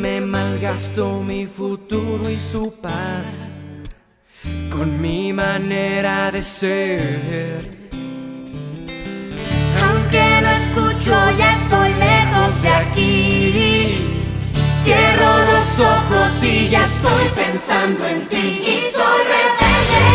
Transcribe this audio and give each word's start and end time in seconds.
me 0.00 0.20
malgasto 0.20 1.22
mi 1.22 1.46
futuro 1.46 2.28
y 2.28 2.36
su 2.36 2.72
paz 2.80 3.26
con 4.70 5.00
mi 5.00 5.32
manera 5.32 6.30
de 6.30 6.42
ser. 6.42 7.88
Aunque 9.82 10.40
no 10.42 10.50
escucho, 10.50 11.14
ya 11.38 11.52
estoy 11.60 11.90
lejos 11.94 12.62
de 12.62 12.68
aquí. 12.68 13.98
Cierro 14.82 15.32
los 15.52 15.80
ojos 15.80 16.44
y 16.44 16.68
ya 16.68 16.84
estoy 16.84 17.28
pensando 17.34 18.06
en 18.06 18.20
ti 18.28 18.62
y 18.72 18.76
soy 18.94 19.20
rebelde 19.32 20.06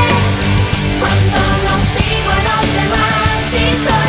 cuando 1.00 1.40
no 1.66 1.76
sigo 1.94 2.30
a 2.38 2.42
los 2.50 2.66
demás 2.78 3.42
y 3.54 3.68
soy 3.88 4.09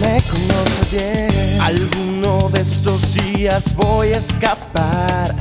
me 0.00 0.20
conoce 0.22 0.96
bien. 0.96 1.60
Alguno 1.60 2.48
de 2.50 2.60
estos 2.60 3.14
días 3.14 3.74
voy 3.74 4.12
a 4.12 4.18
escapar 4.18 5.34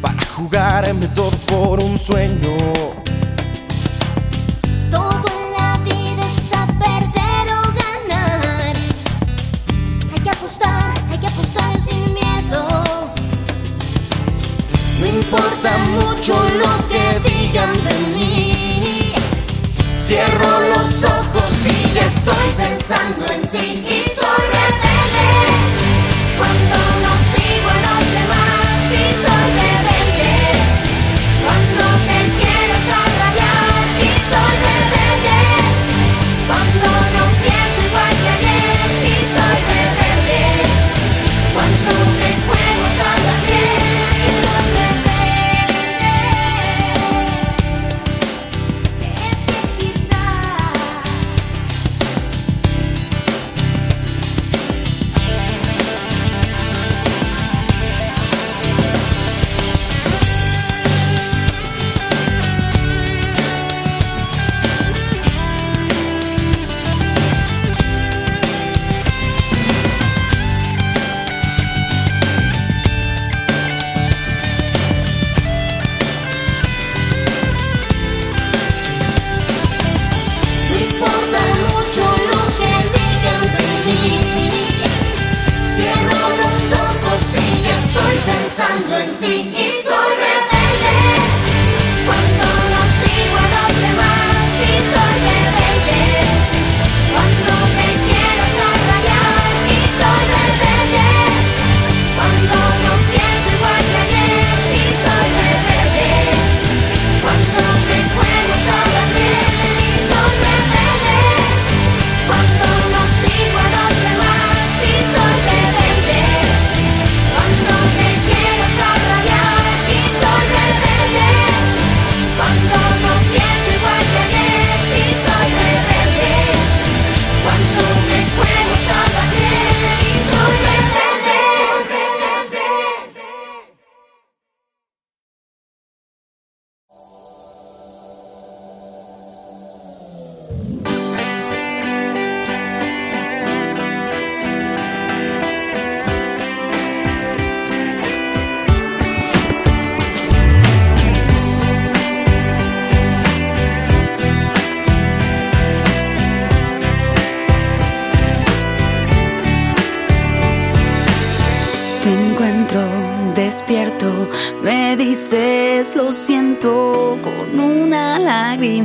para 0.00 0.26
jugar 0.26 0.84
jugarme 0.84 1.08
todo 1.08 1.30
por 1.46 1.82
un 1.82 1.98
sueño. 1.98 2.56
Todo 4.90 5.24
en 5.38 5.52
la 5.58 5.78
vida 5.78 6.20
es 6.20 6.52
a 6.52 6.66
perder 6.66 7.46
o 7.58 7.62
ganar. 7.82 8.72
Hay 10.12 10.20
que 10.22 10.30
apostar, 10.30 10.92
hay 11.10 11.18
que 11.18 11.26
apostar 11.26 11.80
sin 11.80 12.12
miedo. 12.12 12.68
No 15.00 15.06
importa 15.06 15.78
mucho 15.98 16.34
lo 16.62 16.88
que 16.88 17.30
digan 17.30 17.72
de 17.72 17.94
mí. 18.16 19.12
Cierro 19.96 20.60
los 20.68 20.83
ya 21.94 22.06
estoy 22.06 22.50
pensando 22.56 23.24
en 23.32 23.42
ti 23.46 23.84
y 23.86 24.00
soy 24.00 24.46
rebelde 24.52 25.28
cuando 26.36 27.00
nací. 27.02 27.43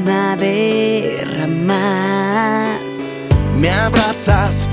primavera 0.09 1.45
más. 1.45 3.15
Me 3.55 3.69
abrazas 3.69 4.68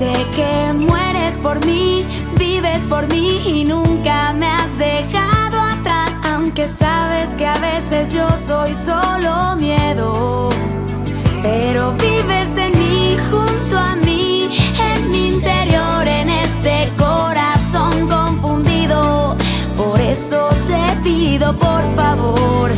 Sé 0.00 0.14
que 0.34 0.72
mueres 0.72 1.36
por 1.36 1.62
mí, 1.66 2.06
vives 2.38 2.84
por 2.88 3.06
mí 3.08 3.42
y 3.44 3.64
nunca 3.64 4.32
me 4.32 4.46
has 4.46 4.78
dejado 4.78 5.60
atrás. 5.60 6.12
Aunque 6.24 6.68
sabes 6.68 7.28
que 7.36 7.44
a 7.44 7.58
veces 7.58 8.14
yo 8.14 8.26
soy 8.38 8.74
solo 8.74 9.56
miedo, 9.56 10.48
pero 11.42 11.92
vives 11.98 12.56
en 12.56 12.78
mí, 12.78 13.18
junto 13.30 13.78
a 13.78 13.94
mí, 13.96 14.48
en 14.90 15.10
mi 15.10 15.34
interior, 15.34 16.08
en 16.08 16.30
este 16.30 16.90
corazón 16.96 18.08
confundido. 18.08 19.36
Por 19.76 20.00
eso 20.00 20.48
te 20.66 21.02
pido, 21.02 21.52
por 21.58 21.82
favor, 21.94 22.70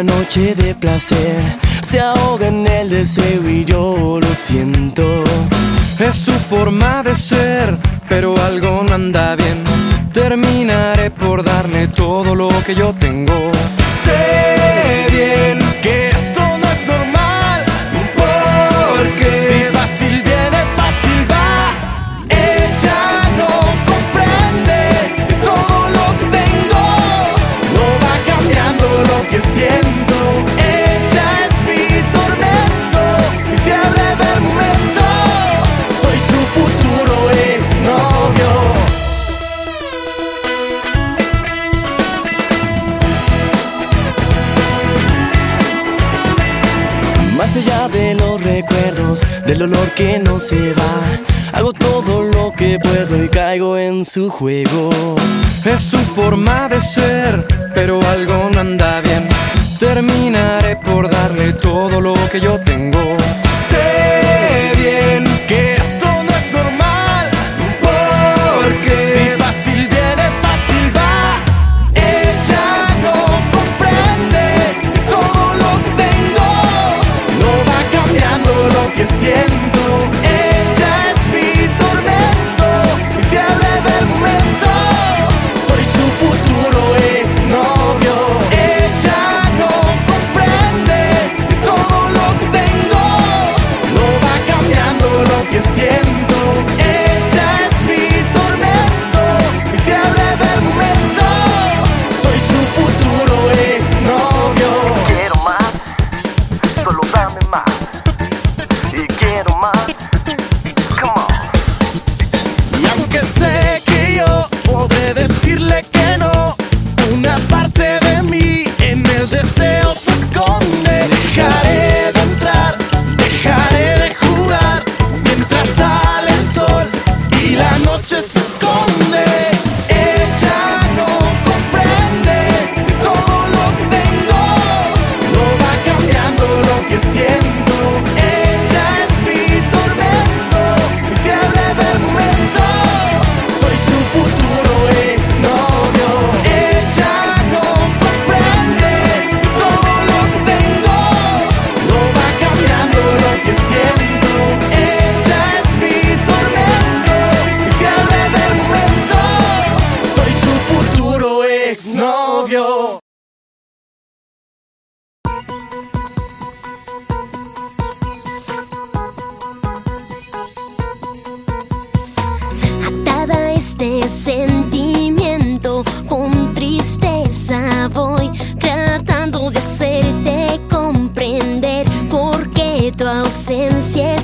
Una 0.00 0.14
noche 0.14 0.54
de 0.54 0.76
placer 0.76 1.42
se 1.84 1.98
ahoga 1.98 2.46
en 2.46 2.64
el 2.68 2.88
deseo 2.88 3.48
y 3.48 3.64
yo 3.64 4.20
lo 4.20 4.32
siento. 4.32 5.02
Es 5.98 6.14
su 6.14 6.30
forma 6.30 7.02
de 7.02 7.16
ser, 7.16 7.76
pero 8.08 8.40
algo 8.40 8.84
no 8.86 8.94
anda 8.94 9.34
bien. 9.34 9.64
Terminaré 10.12 11.10
por 11.10 11.42
darle 11.42 11.88
todo 11.88 12.36
lo 12.36 12.48
que 12.64 12.76
yo 12.76 12.94
tengo. 12.94 13.50
del 49.48 49.62
olor 49.62 49.90
que 49.92 50.18
no 50.18 50.38
se 50.38 50.74
va. 50.74 51.58
Hago 51.58 51.72
todo 51.72 52.22
lo 52.22 52.52
que 52.52 52.78
puedo 52.78 53.24
y 53.24 53.28
caigo 53.28 53.78
en 53.78 54.04
su 54.04 54.28
juego. 54.28 55.16
Es 55.64 55.80
su 55.80 55.96
forma 55.96 56.68
de 56.68 56.78
ser, 56.82 57.46
pero 57.74 57.98
algo 58.10 58.50
no 58.52 58.60
anda 58.60 59.00
bien. 59.00 59.26
Terminaré 59.78 60.76
por 60.76 61.08
darle 61.08 61.54
todo 61.54 61.98
lo 62.02 62.14
que 62.30 62.40
yo 62.40 62.60
tengo. 62.60 63.00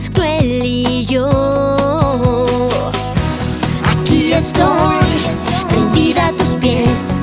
eres 0.05 0.11
cruel 0.11 0.63
y 0.65 1.07
yo. 1.07 1.29
Aquí 3.85 4.33
estoy, 4.33 4.97
rendida 5.71 6.27
a 6.29 6.33
tus 6.33 6.57
pies. 6.61 7.15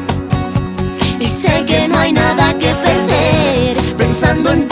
Y 1.19 1.27
sé 1.27 1.65
que 1.65 1.87
no 1.87 1.97
hay 1.97 2.13
nada 2.13 2.53
que 2.57 2.73
perder 2.73 3.97
pensando 3.97 4.51
en 4.51 4.67
ti. 4.67 4.70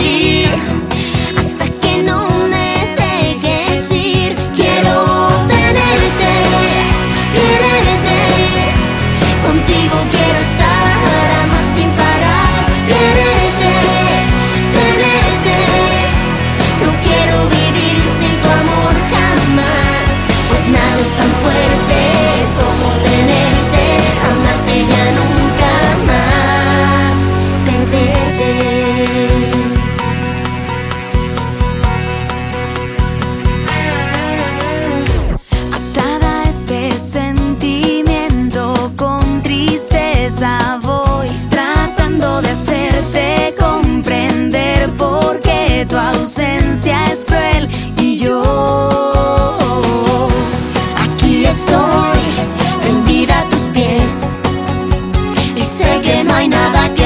why 56.29 56.45
not? 56.47 56.98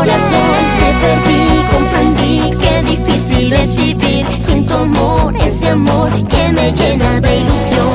corazón 0.00 0.50
te 0.78 0.88
perdí, 1.02 1.42
comprendí 1.74 2.56
que 2.56 2.82
difícil 2.82 3.52
es 3.52 3.74
vivir 3.74 4.26
sin 4.38 4.64
tu 4.66 4.74
amor, 4.74 5.36
ese 5.36 5.68
amor 5.68 6.10
que 6.26 6.48
me 6.52 6.72
llena 6.72 7.20
de 7.20 7.40
ilusión. 7.40 7.92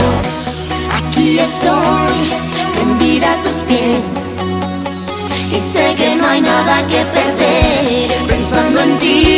Aquí 0.97 1.39
estoy, 1.39 2.17
rendida 2.75 3.33
a 3.33 3.41
tus 3.41 3.53
pies, 3.67 4.07
y 5.51 5.59
sé 5.59 5.95
que 5.95 6.15
no 6.15 6.27
hay 6.27 6.41
nada 6.41 6.85
que 6.85 7.03
perder 7.05 8.11
pensando 8.27 8.81
en 8.81 8.99
ti. 8.99 9.34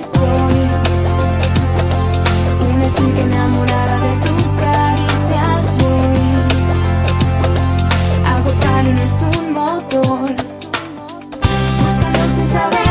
Soy 0.00 0.22
una 2.74 2.92
chica 2.92 3.20
enamorada 3.20 3.98
de 4.00 4.26
tus 4.26 4.48
caricias. 4.52 5.78
hoy. 5.78 6.22
a 8.26 8.40
botar 8.40 8.86
en 8.86 8.98
esos 8.98 9.42
motores, 9.52 10.66
buscando 11.78 12.26
sin 12.34 12.48
saber. 12.48 12.81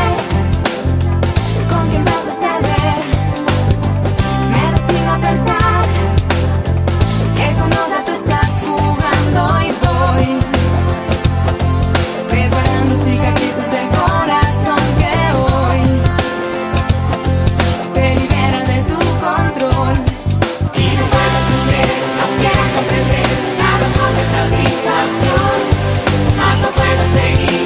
Seguí 27.12 27.56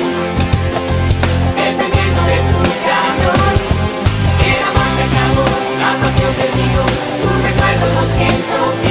el 1.65 1.75
momento 1.77 2.21
de 2.31 2.39
tu 2.51 2.63
carro, 2.87 3.33
era 4.45 4.69
más 4.73 4.91
cercano 4.99 5.43
la 5.79 5.91
pasión 6.01 6.33
de 6.37 6.47
vino, 6.57 6.85
tu 7.23 7.29
recuerdo 7.47 8.01
lo 8.01 8.07
siento. 8.09 8.86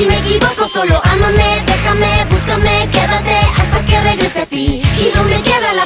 Si 0.00 0.06
me 0.06 0.16
equivoco, 0.16 0.66
solo 0.66 0.98
ámame, 1.04 1.62
déjame, 1.66 2.24
búscame, 2.30 2.88
quédate 2.90 3.36
hasta 3.58 3.84
que 3.84 4.00
regrese 4.00 4.40
a 4.40 4.46
ti. 4.46 4.80
¿Y 4.98 5.10
dónde 5.14 5.42
queda 5.42 5.74
la 5.74 5.84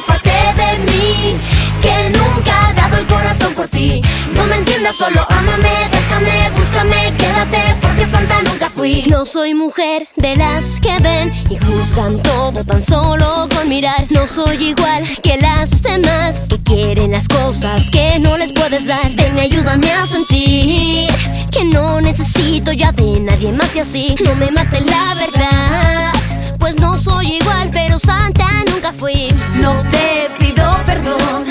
corazón 3.35 3.53
por 3.55 3.67
ti? 3.67 4.01
No 4.33 4.45
me 4.45 4.55
entiendas, 4.57 4.95
solo 4.95 5.25
ámame, 5.29 5.89
déjame, 5.91 6.49
búscame, 6.51 7.13
quédate 7.17 7.61
porque 7.81 8.05
santa 8.05 8.41
nunca 8.41 8.69
fui. 8.69 9.03
No 9.07 9.25
soy 9.25 9.53
mujer 9.53 10.07
de 10.15 10.35
las 10.35 10.79
que 10.79 10.97
ven 10.99 11.33
y 11.49 11.57
juzgan 11.57 12.21
todo 12.21 12.63
tan 12.63 12.81
solo 12.81 13.47
con 13.53 13.67
mirar. 13.69 14.05
No 14.09 14.27
soy 14.27 14.55
igual 14.69 15.03
que 15.23 15.37
las 15.37 15.81
demás 15.83 16.47
que 16.49 16.57
quieren 16.63 17.11
las 17.11 17.27
cosas 17.27 17.89
que 17.89 18.19
no 18.19 18.37
les 18.37 18.51
puedes 18.51 18.87
dar. 18.87 19.11
Ven, 19.13 19.37
ayúdame 19.37 19.91
a 19.91 20.07
sentir 20.07 21.09
que 21.51 21.65
no 21.65 22.01
necesito 22.01 22.71
ya 22.71 22.91
de 22.91 23.19
nadie 23.19 23.51
más 23.51 23.75
y 23.75 23.79
así 23.79 24.15
no 24.23 24.35
me 24.35 24.51
mate 24.51 24.81
la 24.81 25.15
verdad. 25.15 26.11
Pues 26.59 26.79
no 26.79 26.97
soy 26.97 27.35
igual, 27.35 27.69
pero 27.71 27.99
santa 27.99 28.47
nunca 28.71 28.91
fui. 28.91 29.33
No 29.61 29.73
te 29.91 30.29
pido 30.39 30.79
perdón, 30.85 31.45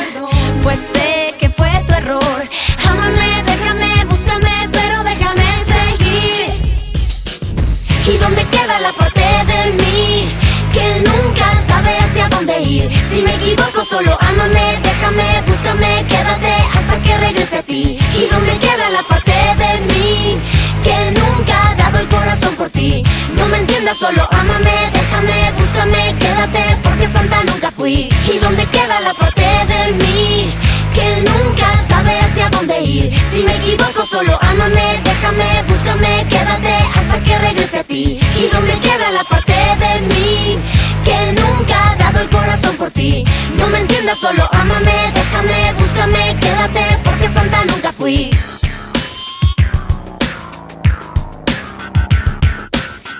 pues 0.63 0.81
sé 0.81 1.35
que 1.39 1.44
fue 1.65 1.85
tu 1.87 1.93
error. 1.95 2.49
Ámame, 2.91 3.43
déjame, 3.47 4.05
búscame, 4.05 4.69
pero 4.73 5.03
déjame 5.05 5.49
seguir. 5.73 6.47
¿Y 8.07 8.17
dónde 8.19 8.45
queda 8.55 8.81
la 8.81 8.93
parte 8.93 9.25
de 9.53 9.61
mí 9.81 10.29
que 10.73 11.03
nunca 11.09 11.47
sabe 11.61 11.97
hacia 11.99 12.29
dónde 12.29 12.61
ir? 12.61 12.91
Si 13.09 13.23
me 13.23 13.35
equivoco, 13.35 13.85
solo 13.85 14.17
ámame, 14.21 14.79
déjame, 14.83 15.43
búscame, 15.47 16.05
quédate 16.07 16.53
hasta 16.77 17.01
que 17.03 17.17
regrese 17.19 17.59
a 17.59 17.63
ti. 17.63 17.99
¿Y 18.21 18.27
dónde 18.33 18.53
queda 18.59 18.87
la 18.91 19.03
parte 19.03 19.37
de 19.63 19.73
mí 19.93 20.37
que 20.83 20.97
nunca 21.19 21.71
ha 21.71 21.75
dado 21.77 21.99
el 21.99 22.09
corazón 22.09 22.55
por 22.57 22.69
ti? 22.71 23.03
No 23.37 23.47
me 23.49 23.59
entiendas, 23.59 23.97
solo 23.97 24.23
ámame, 24.33 24.77
déjame, 24.93 25.53
búscame, 25.59 26.17
quédate 26.19 26.63
porque 26.83 27.07
santa 27.07 27.43
nunca 27.45 27.71
fui. 27.71 28.11
¿Y 28.33 28.39
dónde 28.39 28.65
queda 28.67 29.01
la 29.01 29.15
parte 29.15 29.44
Si 32.67 33.45
me 33.45 33.57
equivoco, 33.57 34.07
solo 34.07 34.39
ámame, 34.41 34.99
déjame, 35.05 35.63
búscame, 35.69 36.27
quédate 36.31 36.75
hasta 36.97 37.23
que 37.23 37.39
regrese 37.39 37.81
a 37.81 37.85
ti. 37.85 38.19
¿Y 38.39 38.47
dónde 38.51 38.73
queda 38.79 39.11
la 39.11 39.23
parte 39.25 39.53
de 39.53 40.01
mí 40.07 40.59
que 41.05 41.33
nunca 41.33 41.91
ha 41.91 41.97
dado 41.97 42.21
el 42.21 42.31
corazón 42.31 42.75
por 42.79 42.91
ti? 42.91 43.23
No 43.59 43.67
me 43.67 43.81
entiendas, 43.81 44.19
solo 44.19 44.49
ámame, 44.51 45.13
déjame, 45.15 45.75
búscame, 45.79 46.39
quédate 46.41 47.01
porque 47.05 47.29
santa 47.29 47.67
nunca 47.67 47.93
fui. 47.93 48.31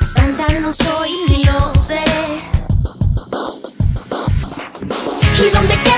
Santa 0.01 0.47
no 0.59 0.73
soy 0.73 1.11
ni 1.29 1.45
lo 1.45 1.75
seré. 1.75 2.39
¿Y 5.39 5.51
dónde 5.51 5.75
queda 5.83 5.94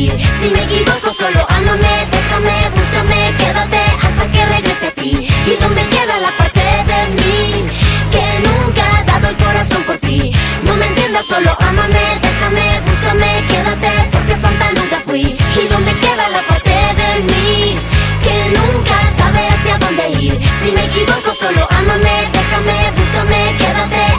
Si 0.00 0.48
me 0.48 0.62
equivoco, 0.62 1.12
solo 1.12 1.46
ámame, 1.50 2.08
déjame, 2.10 2.70
búscame, 2.74 3.34
quédate 3.36 3.82
hasta 4.02 4.30
que 4.30 4.46
regrese 4.46 4.86
a 4.86 4.90
ti. 4.92 5.28
¿Y 5.46 5.62
dónde 5.62 5.82
queda 5.88 6.16
la 6.26 6.30
parte 6.38 6.64
de 6.90 7.00
mí 7.20 7.66
que 8.10 8.40
nunca 8.48 8.82
ha 8.96 9.04
dado 9.04 9.28
el 9.28 9.36
corazón 9.36 9.82
por 9.82 9.98
ti? 9.98 10.32
No 10.62 10.74
me 10.76 10.86
entiendas, 10.86 11.26
solo 11.26 11.54
ámame, 11.60 12.18
déjame, 12.22 12.80
búscame, 12.86 13.44
quédate 13.46 14.08
porque 14.10 14.34
santa 14.36 14.72
nunca 14.72 15.02
fui. 15.04 15.36
¿Y 15.62 15.68
dónde 15.68 15.92
queda 15.92 16.28
la 16.30 16.42
parte 16.48 16.76
de 17.00 17.10
mí 17.30 17.78
que 18.22 18.54
nunca 18.56 18.96
sabe 19.10 19.48
hacia 19.48 19.76
dónde 19.76 20.08
ir? 20.18 20.40
Si 20.62 20.72
me 20.72 20.84
equivoco, 20.84 21.34
solo 21.34 21.68
ámame, 21.68 22.26
déjame, 22.32 22.90
búscame, 22.96 23.54
quédate 23.58 24.09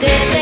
te 0.00 0.39